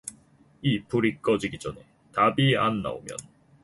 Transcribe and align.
이 0.63 0.81
불이 0.81 1.21
꺼지기 1.21 1.59
전에 1.59 1.85
답이 2.11 2.57
안 2.57 2.81
나오면 2.81 3.15